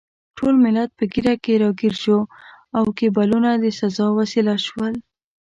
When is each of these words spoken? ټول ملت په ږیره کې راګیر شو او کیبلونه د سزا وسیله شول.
ټول 0.37 0.53
ملت 0.63 0.89
په 0.97 1.03
ږیره 1.11 1.35
کې 1.43 1.53
راګیر 1.63 1.95
شو 2.03 2.19
او 2.77 2.83
کیبلونه 2.97 3.49
د 3.57 3.65
سزا 3.79 4.07
وسیله 4.19 4.55
شول. 4.65 4.93